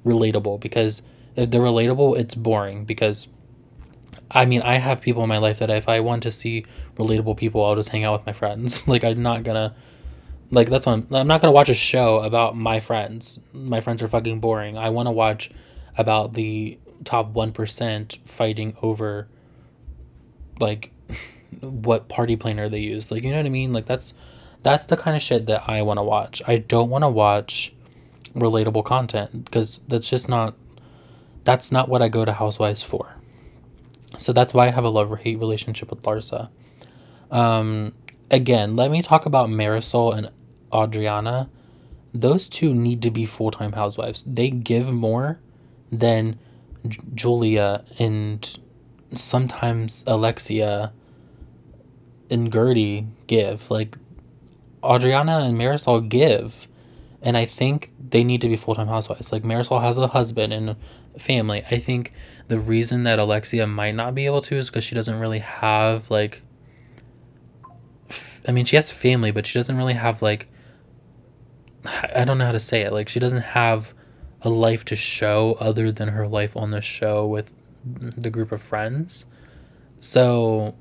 relatable 0.04 0.60
because 0.60 1.02
if 1.36 1.50
they're 1.50 1.60
relatable, 1.60 2.18
it's 2.18 2.34
boring 2.34 2.84
because 2.84 3.28
I 4.30 4.44
mean, 4.44 4.62
I 4.62 4.78
have 4.78 5.00
people 5.00 5.22
in 5.22 5.28
my 5.28 5.38
life 5.38 5.60
that 5.60 5.70
if 5.70 5.88
I 5.88 6.00
want 6.00 6.24
to 6.24 6.30
see 6.30 6.64
relatable 6.96 7.36
people, 7.36 7.64
I'll 7.64 7.76
just 7.76 7.90
hang 7.90 8.04
out 8.04 8.12
with 8.12 8.26
my 8.26 8.32
friends. 8.32 8.86
like 8.88 9.04
I'm 9.04 9.22
not 9.22 9.44
gonna 9.44 9.74
like 10.50 10.68
that's 10.68 10.86
what 10.86 10.92
I'm, 10.92 11.14
I'm 11.14 11.26
not 11.26 11.40
gonna 11.40 11.52
watch 11.52 11.68
a 11.68 11.74
show 11.74 12.20
about 12.22 12.56
my 12.56 12.80
friends. 12.80 13.38
My 13.52 13.80
friends 13.80 14.02
are 14.02 14.08
fucking 14.08 14.40
boring. 14.40 14.76
I 14.76 14.90
want 14.90 15.06
to 15.06 15.12
watch 15.12 15.50
about 15.96 16.34
the 16.34 16.78
top 17.04 17.28
one 17.28 17.52
percent 17.52 18.18
fighting 18.24 18.76
over 18.82 19.28
like 20.58 20.92
what 21.60 22.08
party 22.08 22.36
planner 22.36 22.68
they 22.68 22.80
use. 22.80 23.10
Like 23.10 23.22
you 23.22 23.30
know 23.30 23.36
what 23.36 23.46
I 23.46 23.50
mean? 23.50 23.72
Like 23.72 23.86
that's 23.86 24.14
that's 24.62 24.86
the 24.86 24.96
kind 24.96 25.16
of 25.16 25.22
shit 25.22 25.46
that 25.46 25.68
I 25.68 25.82
want 25.82 25.98
to 25.98 26.02
watch. 26.02 26.42
I 26.46 26.56
don't 26.56 26.90
want 26.90 27.04
to 27.04 27.08
watch 27.08 27.72
relatable 28.34 28.84
content 28.84 29.44
because 29.44 29.80
that's 29.88 30.10
just 30.10 30.28
not 30.28 30.56
that's 31.46 31.70
not 31.70 31.88
what 31.88 32.02
I 32.02 32.08
go 32.08 32.24
to 32.24 32.32
Housewives 32.32 32.82
for. 32.82 33.14
So 34.18 34.32
that's 34.32 34.52
why 34.52 34.66
I 34.66 34.70
have 34.70 34.82
a 34.82 34.88
love 34.88 35.12
or 35.12 35.16
hate 35.16 35.38
relationship 35.38 35.90
with 35.90 36.02
Larsa. 36.02 36.50
Um, 37.30 37.92
again, 38.32 38.74
let 38.74 38.90
me 38.90 39.00
talk 39.00 39.26
about 39.26 39.48
Marisol 39.48 40.12
and 40.16 40.28
Adriana. 40.74 41.48
Those 42.12 42.48
two 42.48 42.74
need 42.74 43.00
to 43.02 43.12
be 43.12 43.26
full 43.26 43.52
time 43.52 43.72
housewives. 43.72 44.24
They 44.24 44.50
give 44.50 44.92
more 44.92 45.38
than 45.92 46.36
J- 46.88 46.98
Julia 47.14 47.84
and 48.00 48.58
sometimes 49.14 50.02
Alexia 50.08 50.92
and 52.28 52.52
Gertie 52.52 53.06
give. 53.28 53.70
Like 53.70 53.98
Adriana 54.84 55.40
and 55.40 55.56
Marisol 55.56 56.08
give. 56.08 56.66
And 57.26 57.36
I 57.36 57.44
think 57.44 57.90
they 57.98 58.22
need 58.22 58.40
to 58.42 58.48
be 58.48 58.54
full 58.54 58.76
time 58.76 58.86
housewives. 58.86 59.32
Like 59.32 59.42
Marisol 59.42 59.82
has 59.82 59.98
a 59.98 60.06
husband 60.06 60.52
and 60.52 60.76
family. 61.18 61.64
I 61.68 61.78
think 61.78 62.12
the 62.46 62.60
reason 62.60 63.02
that 63.02 63.18
Alexia 63.18 63.66
might 63.66 63.96
not 63.96 64.14
be 64.14 64.26
able 64.26 64.40
to 64.42 64.54
is 64.54 64.70
because 64.70 64.84
she 64.84 64.94
doesn't 64.94 65.18
really 65.18 65.40
have 65.40 66.08
like 66.08 66.42
I 68.48 68.52
mean, 68.52 68.64
she 68.64 68.76
has 68.76 68.92
family, 68.92 69.32
but 69.32 69.44
she 69.44 69.58
doesn't 69.58 69.76
really 69.76 69.94
have 69.94 70.22
like 70.22 70.48
I 72.14 72.24
don't 72.24 72.38
know 72.38 72.46
how 72.46 72.52
to 72.52 72.60
say 72.60 72.82
it. 72.82 72.92
Like 72.92 73.08
she 73.08 73.18
doesn't 73.18 73.42
have 73.42 73.92
a 74.42 74.48
life 74.48 74.84
to 74.84 74.94
show 74.94 75.56
other 75.58 75.90
than 75.90 76.06
her 76.06 76.28
life 76.28 76.56
on 76.56 76.70
the 76.70 76.80
show 76.80 77.26
with 77.26 77.52
the 77.84 78.30
group 78.30 78.52
of 78.52 78.62
friends. 78.62 79.26
So 79.98 80.76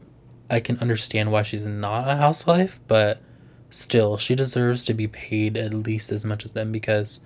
I 0.51 0.59
can 0.59 0.77
understand 0.77 1.31
why 1.31 1.41
she's 1.41 1.65
not 1.65 2.07
a 2.07 2.15
housewife, 2.15 2.81
but 2.85 3.19
still, 3.75 4.17
she 4.17 4.35
deserves 4.35 4.85
to 4.85 4.93
be 4.93 5.07
paid 5.07 5.57
at 5.57 5.73
least 5.73 6.11
as 6.11 6.25
much 6.25 6.45
as 6.45 6.53
them 6.53 6.71
because 6.71 7.19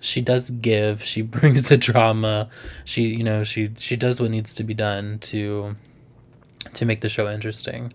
she 0.00 0.20
does 0.20 0.50
give. 0.50 1.02
She 1.02 1.22
brings 1.36 1.64
the 1.64 1.76
drama. 1.76 2.48
She, 2.84 3.08
you 3.08 3.24
know, 3.24 3.44
she 3.44 3.70
she 3.78 3.96
does 3.96 4.20
what 4.20 4.30
needs 4.30 4.54
to 4.56 4.64
be 4.64 4.74
done 4.74 5.18
to 5.20 5.76
to 6.74 6.84
make 6.84 7.00
the 7.00 7.08
show 7.08 7.30
interesting. 7.30 7.92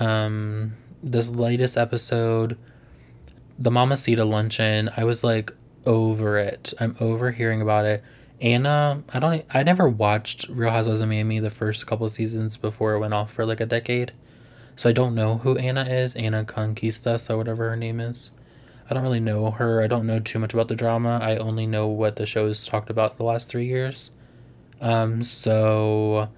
Um, 0.00 0.74
this 1.02 1.30
latest 1.30 1.76
episode, 1.76 2.58
the 3.58 3.70
Mama 3.70 3.90
Mamacita 3.90 4.24
luncheon, 4.24 4.90
I 4.96 5.04
was 5.04 5.22
like 5.22 5.52
over 5.86 6.38
it. 6.38 6.74
I'm 6.80 6.96
over 7.00 7.30
hearing 7.30 7.62
about 7.62 7.84
it. 7.86 8.02
Anna, 8.40 9.02
I 9.12 9.18
don't, 9.20 9.44
I 9.50 9.62
never 9.62 9.88
watched 9.88 10.48
Real 10.48 10.70
Housewives 10.70 11.00
of 11.00 11.08
Miami 11.08 11.38
the 11.38 11.50
first 11.50 11.86
couple 11.86 12.08
seasons 12.08 12.56
before 12.56 12.94
it 12.94 12.98
went 12.98 13.14
off 13.14 13.32
for 13.32 13.46
like 13.46 13.60
a 13.60 13.66
decade. 13.66 14.12
So 14.76 14.88
I 14.88 14.92
don't 14.92 15.14
know 15.14 15.38
who 15.38 15.56
Anna 15.56 15.84
is, 15.84 16.16
Anna 16.16 16.44
Conquistas 16.44 17.30
or 17.30 17.36
whatever 17.36 17.70
her 17.70 17.76
name 17.76 18.00
is. 18.00 18.30
I 18.90 18.94
don't 18.94 19.02
really 19.02 19.20
know 19.20 19.50
her. 19.50 19.82
I 19.82 19.86
don't 19.86 20.06
know 20.06 20.20
too 20.20 20.38
much 20.38 20.52
about 20.52 20.68
the 20.68 20.74
drama. 20.74 21.18
I 21.22 21.36
only 21.36 21.66
know 21.66 21.86
what 21.86 22.16
the 22.16 22.26
show 22.26 22.48
has 22.48 22.66
talked 22.66 22.90
about 22.90 23.16
the 23.16 23.24
last 23.24 23.48
three 23.48 23.66
years. 23.66 24.10
Um, 24.80 25.22
so 25.22 26.28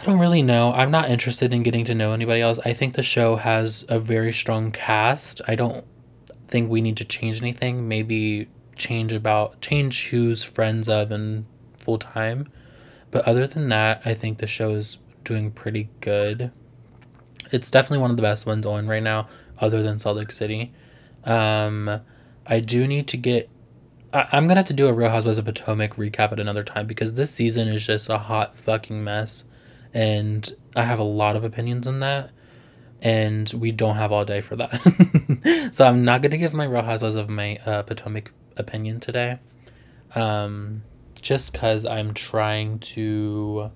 I 0.00 0.04
don't 0.04 0.20
really 0.20 0.42
know. 0.42 0.72
I'm 0.72 0.92
not 0.92 1.10
interested 1.10 1.52
in 1.52 1.64
getting 1.64 1.84
to 1.86 1.94
know 1.94 2.12
anybody 2.12 2.40
else. 2.40 2.60
I 2.64 2.72
think 2.72 2.94
the 2.94 3.02
show 3.02 3.34
has 3.36 3.84
a 3.88 3.98
very 3.98 4.32
strong 4.32 4.70
cast. 4.70 5.40
I 5.48 5.56
don't 5.56 5.84
think 6.46 6.70
we 6.70 6.80
need 6.80 6.98
to 6.98 7.04
change 7.04 7.42
anything. 7.42 7.88
Maybe 7.88 8.48
change 8.76 9.12
about 9.12 9.60
change 9.60 10.08
who's 10.08 10.44
friends 10.44 10.88
of 10.88 11.10
and 11.10 11.44
full 11.78 11.98
time. 11.98 12.48
But 13.10 13.26
other 13.26 13.46
than 13.46 13.68
that, 13.70 14.02
I 14.04 14.14
think 14.14 14.38
the 14.38 14.46
show 14.46 14.70
is 14.70 14.98
doing 15.24 15.50
pretty 15.50 15.88
good. 16.00 16.52
It's 17.50 17.70
definitely 17.70 17.98
one 17.98 18.10
of 18.10 18.16
the 18.16 18.22
best 18.22 18.46
ones 18.46 18.66
on 18.66 18.86
right 18.86 19.02
now, 19.02 19.28
other 19.60 19.82
than 19.82 19.98
Salt 19.98 20.16
Lake 20.16 20.30
City. 20.32 20.72
Um, 21.24 22.00
I 22.46 22.60
do 22.60 22.86
need 22.86 23.08
to 23.08 23.16
get. 23.16 23.48
I, 24.12 24.26
I'm 24.32 24.46
gonna 24.46 24.60
have 24.60 24.66
to 24.66 24.74
do 24.74 24.88
a 24.88 24.92
Real 24.92 25.10
Housewives 25.10 25.38
of 25.38 25.44
Potomac 25.44 25.96
recap 25.96 26.32
at 26.32 26.40
another 26.40 26.62
time 26.62 26.86
because 26.86 27.14
this 27.14 27.30
season 27.30 27.68
is 27.68 27.86
just 27.86 28.08
a 28.08 28.18
hot 28.18 28.56
fucking 28.56 29.02
mess, 29.02 29.44
and 29.92 30.50
I 30.76 30.82
have 30.82 30.98
a 30.98 31.04
lot 31.04 31.36
of 31.36 31.44
opinions 31.44 31.86
on 31.86 32.00
that, 32.00 32.30
and 33.02 33.50
we 33.54 33.72
don't 33.72 33.96
have 33.96 34.12
all 34.12 34.24
day 34.24 34.40
for 34.40 34.56
that. 34.56 35.68
so 35.72 35.84
I'm 35.86 36.04
not 36.04 36.22
gonna 36.22 36.38
give 36.38 36.54
my 36.54 36.64
Real 36.64 36.82
Housewives 36.82 37.16
of 37.16 37.28
my 37.28 37.56
uh, 37.66 37.82
Potomac 37.82 38.32
opinion 38.56 39.00
today, 39.00 39.38
um, 40.14 40.82
just 41.20 41.52
because 41.52 41.84
I'm 41.84 42.14
trying 42.14 42.78
to. 42.80 43.70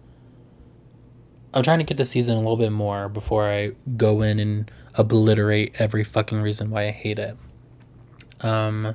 I'm 1.55 1.63
trying 1.63 1.79
to 1.79 1.85
get 1.85 1.97
the 1.97 2.05
season 2.05 2.35
a 2.35 2.41
little 2.41 2.57
bit 2.57 2.73
more 2.73 3.09
before 3.09 3.49
I 3.49 3.73
go 3.97 4.23
in 4.23 4.39
and 4.39 4.71
obliterate 4.95 5.77
every 5.79 6.05
fucking 6.05 6.41
reason 6.41 6.71
why 6.71 6.89
I 6.89 6.91
hate 6.91 7.19
it. 7.19 7.37
Um, 8.41 8.95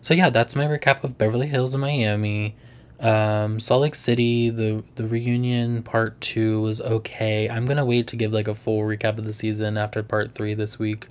so 0.00 0.14
yeah, 0.14 0.30
that's 0.30 0.56
my 0.56 0.64
recap 0.64 1.04
of 1.04 1.18
Beverly 1.18 1.46
Hills 1.46 1.74
and 1.74 1.80
Miami. 1.80 2.56
Um, 3.00 3.58
Salt 3.58 3.82
Lake 3.82 3.94
City, 3.94 4.50
the 4.50 4.84
the 4.94 5.06
reunion 5.06 5.82
part 5.82 6.20
two 6.20 6.62
was 6.62 6.80
okay. 6.80 7.48
I'm 7.48 7.66
gonna 7.66 7.84
wait 7.84 8.06
to 8.08 8.16
give 8.16 8.32
like 8.32 8.48
a 8.48 8.54
full 8.54 8.82
recap 8.82 9.18
of 9.18 9.24
the 9.24 9.32
season 9.32 9.76
after 9.76 10.02
part 10.02 10.34
three 10.34 10.54
this 10.54 10.78
week, 10.78 11.08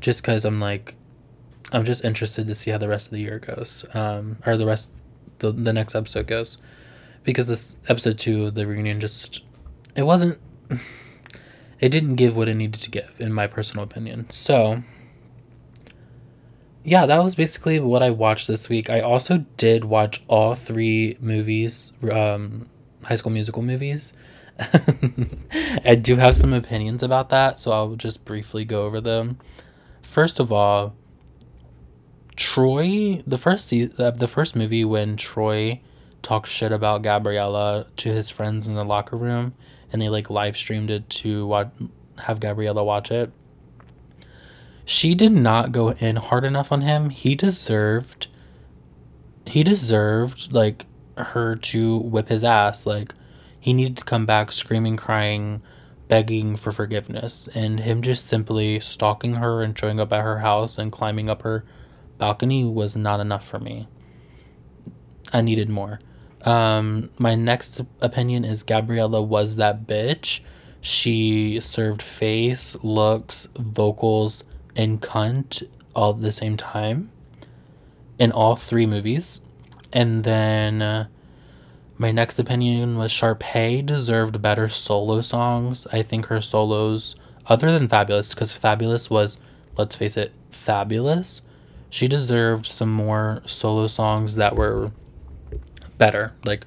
just 0.00 0.22
because 0.22 0.44
I'm 0.44 0.60
like, 0.60 0.94
I'm 1.72 1.84
just 1.84 2.04
interested 2.04 2.46
to 2.46 2.54
see 2.54 2.70
how 2.70 2.78
the 2.78 2.88
rest 2.88 3.08
of 3.08 3.12
the 3.12 3.20
year 3.20 3.38
goes, 3.38 3.84
um, 3.94 4.36
or 4.46 4.56
the 4.56 4.66
rest, 4.66 4.94
the 5.38 5.52
the 5.52 5.72
next 5.72 5.94
episode 5.94 6.26
goes, 6.26 6.58
because 7.24 7.46
this 7.46 7.76
episode 7.88 8.18
two 8.18 8.46
of 8.46 8.54
the 8.54 8.66
reunion 8.66 9.00
just 9.00 9.42
it 9.96 10.02
wasn't 10.02 10.38
it 11.80 11.88
didn't 11.88 12.16
give 12.16 12.36
what 12.36 12.48
it 12.48 12.54
needed 12.54 12.80
to 12.80 12.90
give 12.90 13.16
in 13.18 13.32
my 13.32 13.46
personal 13.46 13.84
opinion 13.84 14.28
so 14.30 14.82
yeah, 16.84 17.06
that 17.06 17.22
was 17.22 17.34
basically 17.34 17.78
what 17.78 18.02
I 18.02 18.10
watched 18.10 18.48
this 18.48 18.68
week. 18.68 18.90
I 18.90 19.00
also 19.00 19.38
did 19.56 19.84
watch 19.84 20.22
all 20.26 20.54
three 20.54 21.16
movies, 21.20 21.92
um, 22.10 22.66
High 23.04 23.14
School 23.14 23.32
Musical 23.32 23.62
movies. 23.62 24.14
I 25.84 25.94
do 25.94 26.16
have 26.16 26.36
some 26.36 26.52
opinions 26.52 27.02
about 27.02 27.28
that, 27.28 27.60
so 27.60 27.72
I'll 27.72 27.94
just 27.94 28.24
briefly 28.24 28.64
go 28.64 28.84
over 28.84 29.00
them. 29.00 29.38
First 30.02 30.40
of 30.40 30.52
all, 30.52 30.96
Troy, 32.34 33.22
the 33.26 33.38
first 33.38 33.68
season, 33.68 34.18
the 34.18 34.28
first 34.28 34.56
movie 34.56 34.84
when 34.84 35.16
Troy 35.16 35.80
talks 36.22 36.50
shit 36.50 36.72
about 36.72 37.02
Gabriella 37.02 37.86
to 37.98 38.08
his 38.08 38.28
friends 38.28 38.66
in 38.66 38.74
the 38.74 38.84
locker 38.84 39.16
room, 39.16 39.54
and 39.92 40.00
they 40.00 40.08
like 40.08 40.30
live 40.30 40.56
streamed 40.56 40.90
it 40.90 41.08
to 41.10 41.46
watch, 41.46 41.70
have 42.18 42.40
Gabriella 42.40 42.82
watch 42.82 43.10
it. 43.10 43.32
She 44.84 45.14
did 45.14 45.32
not 45.32 45.72
go 45.72 45.90
in 45.92 46.16
hard 46.16 46.44
enough 46.44 46.72
on 46.72 46.80
him. 46.80 47.10
He 47.10 47.34
deserved. 47.34 48.26
He 49.46 49.62
deserved 49.62 50.52
like 50.52 50.86
her 51.16 51.56
to 51.56 51.98
whip 51.98 52.28
his 52.28 52.42
ass. 52.42 52.86
Like 52.86 53.14
he 53.60 53.72
needed 53.72 53.98
to 53.98 54.04
come 54.04 54.26
back 54.26 54.50
screaming, 54.50 54.96
crying, 54.96 55.62
begging 56.08 56.56
for 56.56 56.72
forgiveness, 56.72 57.48
and 57.54 57.80
him 57.80 58.02
just 58.02 58.26
simply 58.26 58.80
stalking 58.80 59.36
her 59.36 59.62
and 59.62 59.78
showing 59.78 60.00
up 60.00 60.12
at 60.12 60.22
her 60.22 60.38
house 60.38 60.78
and 60.78 60.90
climbing 60.90 61.30
up 61.30 61.42
her 61.42 61.64
balcony 62.18 62.64
was 62.64 62.96
not 62.96 63.20
enough 63.20 63.46
for 63.46 63.58
me. 63.58 63.88
I 65.32 65.40
needed 65.42 65.68
more. 65.68 66.00
Um, 66.42 67.10
my 67.18 67.34
next 67.34 67.80
opinion 68.00 68.44
is 68.44 68.62
Gabriella 68.62 69.22
was 69.22 69.56
that 69.56 69.86
bitch. 69.86 70.40
She 70.80 71.60
served 71.60 72.02
face, 72.02 72.76
looks, 72.82 73.48
vocals, 73.56 74.42
and 74.74 75.00
cunt 75.00 75.62
all 75.94 76.14
at 76.14 76.22
the 76.22 76.32
same 76.32 76.56
time 76.56 77.10
in 78.18 78.32
all 78.32 78.56
three 78.56 78.86
movies. 78.86 79.42
And 79.92 80.24
then 80.24 80.82
uh, 80.82 81.06
my 81.98 82.10
next 82.10 82.38
opinion 82.38 82.96
was 82.96 83.12
Sharpay 83.12 83.86
deserved 83.86 84.42
better 84.42 84.68
solo 84.68 85.20
songs. 85.20 85.86
I 85.92 86.02
think 86.02 86.26
her 86.26 86.40
solos, 86.40 87.14
other 87.46 87.70
than 87.70 87.88
Fabulous, 87.88 88.34
because 88.34 88.52
Fabulous 88.52 89.08
was, 89.08 89.38
let's 89.76 89.94
face 89.94 90.16
it, 90.16 90.32
fabulous, 90.50 91.42
she 91.90 92.08
deserved 92.08 92.66
some 92.66 92.90
more 92.90 93.42
solo 93.46 93.86
songs 93.86 94.36
that 94.36 94.56
were 94.56 94.92
better. 95.98 96.32
Like, 96.44 96.66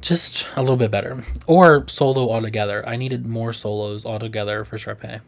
just 0.00 0.46
a 0.56 0.60
little 0.60 0.76
bit 0.76 0.90
better. 0.90 1.24
Or 1.46 1.86
solo 1.88 2.30
altogether. 2.30 2.86
I 2.88 2.96
needed 2.96 3.26
more 3.26 3.52
solos 3.52 4.04
altogether 4.04 4.64
for 4.64 4.76
Sharpay. 4.76 5.20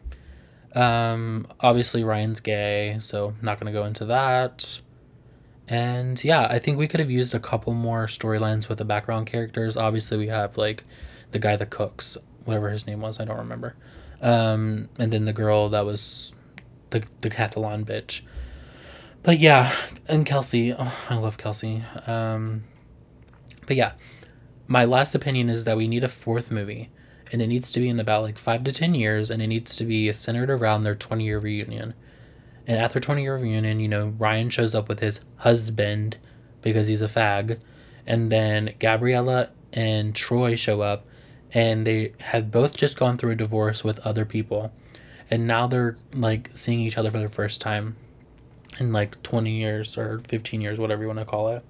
Um, 0.75 1.47
obviously, 1.59 2.03
Ryan's 2.03 2.39
gay, 2.39 2.97
so 2.99 3.33
not 3.41 3.59
to 3.59 3.71
go 3.71 3.85
into 3.85 4.05
that. 4.05 4.81
And 5.67 6.21
yeah, 6.23 6.47
I 6.49 6.59
think 6.59 6.77
we 6.77 6.87
could 6.87 6.99
have 6.99 7.11
used 7.11 7.35
a 7.35 7.39
couple 7.39 7.73
more 7.73 8.07
storylines 8.07 8.69
with 8.69 8.79
the 8.79 8.85
background 8.85 9.27
characters. 9.27 9.77
Obviously, 9.77 10.17
we 10.17 10.27
have 10.27 10.57
like 10.57 10.83
the 11.31 11.39
guy 11.39 11.55
that 11.55 11.69
cooks, 11.69 12.17
whatever 12.45 12.69
his 12.69 12.87
name 12.87 13.01
was, 13.01 13.19
I 13.19 13.25
don't 13.25 13.37
remember. 13.37 13.75
Um, 14.21 14.89
and 14.97 15.13
then 15.13 15.25
the 15.25 15.33
girl 15.33 15.69
that 15.69 15.85
was 15.85 16.33
the 16.89 17.03
the 17.21 17.29
Cathalon 17.29 17.85
bitch. 17.85 18.21
But 19.21 19.39
yeah, 19.39 19.71
and 20.07 20.25
Kelsey, 20.25 20.73
oh, 20.73 21.05
I 21.09 21.15
love 21.15 21.37
Kelsey. 21.37 21.83
Um, 22.07 22.63
but 23.69 23.77
yeah, 23.77 23.91
my 24.65 24.83
last 24.83 25.13
opinion 25.13 25.47
is 25.47 25.65
that 25.65 25.77
we 25.77 25.87
need 25.87 26.03
a 26.03 26.09
fourth 26.09 26.49
movie, 26.49 26.89
and 27.31 27.39
it 27.39 27.45
needs 27.45 27.69
to 27.69 27.79
be 27.79 27.87
in 27.87 27.99
about 27.99 28.23
like 28.23 28.39
five 28.39 28.63
to 28.63 28.71
ten 28.71 28.95
years, 28.95 29.29
and 29.29 29.43
it 29.43 29.47
needs 29.47 29.75
to 29.75 29.85
be 29.85 30.11
centered 30.11 30.49
around 30.49 30.81
their 30.81 30.95
twenty 30.95 31.25
year 31.25 31.37
reunion. 31.37 31.93
And 32.65 32.79
at 32.79 32.91
their 32.91 32.99
20 32.99 33.23
year 33.23 33.35
reunion, 33.37 33.79
you 33.79 33.87
know, 33.87 34.13
Ryan 34.17 34.49
shows 34.49 34.75
up 34.75 34.89
with 34.89 34.99
his 34.99 35.21
husband 35.37 36.17
because 36.61 36.87
he's 36.87 37.01
a 37.01 37.07
fag. 37.07 37.59
And 38.05 38.31
then 38.31 38.75
Gabriella 38.79 39.49
and 39.73 40.15
Troy 40.15 40.55
show 40.55 40.81
up 40.81 41.05
and 41.51 41.87
they 41.87 42.13
have 42.19 42.51
both 42.51 42.77
just 42.77 42.95
gone 42.95 43.17
through 43.17 43.31
a 43.31 43.35
divorce 43.35 43.83
with 43.83 43.97
other 44.05 44.23
people. 44.23 44.71
And 45.31 45.47
now 45.47 45.65
they're 45.65 45.97
like 46.13 46.51
seeing 46.53 46.79
each 46.79 46.97
other 46.97 47.09
for 47.09 47.17
the 47.17 47.27
first 47.27 47.59
time 47.59 47.95
in 48.79 48.93
like 48.93 49.21
20 49.23 49.49
years 49.49 49.97
or 49.97 50.19
15 50.19 50.61
years, 50.61 50.77
whatever 50.77 51.01
you 51.01 51.07
want 51.07 51.19
to 51.19 51.25
call 51.25 51.49
it. 51.49 51.65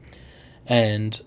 And 0.67 1.21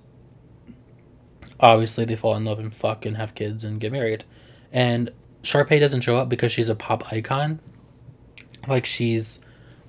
obviously 1.63 2.05
they 2.05 2.17
fall 2.17 2.37
in 2.37 2.45
love 2.45 2.59
and 2.59 2.75
fuck 2.75 3.07
and 3.07 3.17
have 3.17 3.35
kids 3.35 3.65
and 3.65 3.81
get 3.81 3.93
married. 3.93 4.25
And 4.73 5.11
Sharpay 5.43 5.81
doesn't 5.81 6.03
show 6.03 6.17
up 6.17 6.29
because 6.29 6.53
she's 6.53 6.69
a 6.69 6.75
pop 6.75 7.13
icon. 7.13 7.61
Like 8.69 8.85
she's 8.85 9.41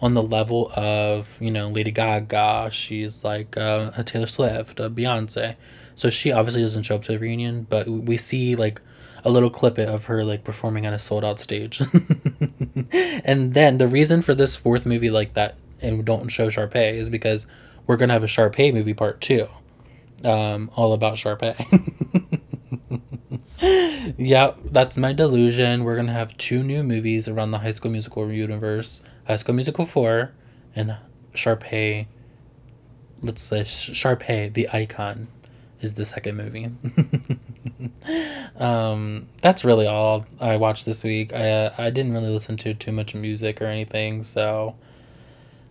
on 0.01 0.13
the 0.13 0.23
level 0.23 0.71
of 0.75 1.37
you 1.41 1.51
know 1.51 1.69
Lady 1.69 1.91
Gaga. 1.91 2.69
She's 2.71 3.23
like 3.23 3.57
uh, 3.57 3.91
a 3.97 4.03
Taylor 4.03 4.27
Swift, 4.27 4.79
a 4.79 4.89
Beyonce. 4.89 5.55
So 5.95 6.09
she 6.09 6.31
obviously 6.31 6.61
doesn't 6.61 6.83
show 6.83 6.95
up 6.95 7.03
to 7.03 7.13
the 7.13 7.17
reunion, 7.19 7.65
but 7.69 7.87
we 7.87 8.17
see 8.17 8.55
like 8.55 8.81
a 9.23 9.29
little 9.29 9.49
clip 9.49 9.77
of 9.77 10.05
her 10.05 10.23
like 10.23 10.43
performing 10.43 10.85
on 10.85 10.93
a 10.93 10.99
sold 10.99 11.23
out 11.23 11.39
stage. 11.39 11.81
and 13.23 13.53
then 13.53 13.77
the 13.77 13.87
reason 13.87 14.21
for 14.21 14.35
this 14.35 14.55
fourth 14.55 14.85
movie 14.85 15.09
like 15.09 15.33
that 15.33 15.57
and 15.81 16.03
don't 16.03 16.29
show 16.29 16.47
Sharpay 16.47 16.93
is 16.93 17.09
because 17.09 17.45
we're 17.85 17.97
gonna 17.97 18.13
have 18.13 18.23
a 18.23 18.27
Sharpay 18.27 18.73
movie 18.73 18.93
part 18.93 19.21
two, 19.21 19.47
um, 20.23 20.69
all 20.75 20.93
about 20.93 21.15
Sharpay. 21.15 21.55
yeah, 24.17 24.53
that's 24.65 24.97
my 24.97 25.13
delusion. 25.13 25.83
We're 25.83 25.95
gonna 25.95 26.13
have 26.13 26.37
two 26.37 26.63
new 26.63 26.83
movies 26.83 27.27
around 27.27 27.51
the 27.51 27.59
High 27.59 27.71
School 27.71 27.91
Musical 27.91 28.31
universe. 28.31 29.01
High 29.27 29.37
School 29.37 29.55
Musical 29.55 29.85
4, 29.85 30.31
and 30.75 30.97
Sharpay, 31.33 32.07
let's 33.21 33.41
say 33.41 33.61
Sharpay, 33.61 34.53
the 34.53 34.69
icon, 34.73 35.27
is 35.79 35.93
the 35.93 36.05
second 36.05 36.35
movie. 36.35 36.69
um, 38.59 39.27
that's 39.41 39.63
really 39.63 39.87
all 39.87 40.25
I 40.41 40.57
watched 40.57 40.85
this 40.85 41.03
week. 41.03 41.33
I, 41.33 41.49
uh, 41.49 41.73
I 41.77 41.89
didn't 41.89 42.13
really 42.13 42.29
listen 42.29 42.57
to 42.57 42.73
too 42.73 42.91
much 42.91 43.15
music 43.15 43.61
or 43.61 43.65
anything, 43.65 44.23
so 44.23 44.75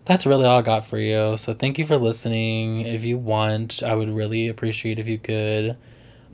that's 0.05 0.25
really 0.25 0.45
all 0.45 0.59
I 0.59 0.61
got 0.61 0.85
for 0.85 0.97
you. 0.97 1.37
So 1.37 1.53
thank 1.53 1.77
you 1.77 1.85
for 1.85 1.97
listening. 1.97 2.81
If 2.81 3.03
you 3.03 3.17
want, 3.17 3.81
I 3.83 3.95
would 3.95 4.09
really 4.09 4.47
appreciate 4.47 4.99
if 4.99 5.07
you 5.07 5.17
could 5.17 5.77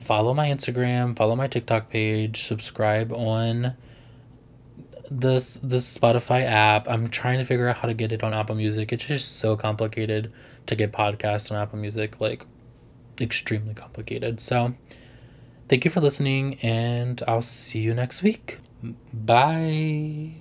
follow 0.00 0.34
my 0.34 0.48
Instagram, 0.48 1.16
follow 1.16 1.36
my 1.36 1.46
TikTok 1.46 1.90
page, 1.90 2.42
subscribe 2.42 3.12
on 3.12 3.74
this 5.10 5.58
this 5.62 5.98
Spotify 5.98 6.44
app. 6.44 6.88
I'm 6.88 7.08
trying 7.08 7.38
to 7.38 7.44
figure 7.44 7.68
out 7.68 7.78
how 7.78 7.88
to 7.88 7.94
get 7.94 8.12
it 8.12 8.22
on 8.22 8.32
Apple 8.32 8.54
Music. 8.54 8.92
It's 8.92 9.04
just 9.04 9.38
so 9.38 9.56
complicated 9.56 10.32
to 10.66 10.76
get 10.76 10.92
podcasts 10.92 11.50
on 11.50 11.56
Apple 11.56 11.78
Music, 11.78 12.20
like 12.20 12.46
extremely 13.20 13.74
complicated. 13.74 14.40
So, 14.40 14.74
thank 15.68 15.84
you 15.84 15.90
for 15.90 16.00
listening 16.00 16.58
and 16.62 17.22
I'll 17.28 17.42
see 17.42 17.80
you 17.80 17.94
next 17.94 18.22
week. 18.22 18.58
Bye. 19.12 20.39